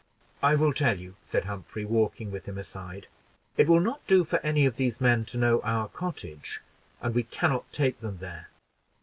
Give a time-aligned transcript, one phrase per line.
[0.41, 3.05] "I will tell you," said Humphrey, walking with him aside.
[3.55, 6.59] "It will not do for any of these men to know our cottage,
[7.03, 8.49] and we can not take them there.